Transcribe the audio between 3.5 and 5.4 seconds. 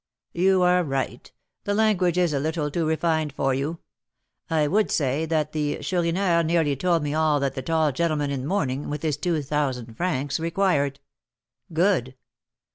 you. I would say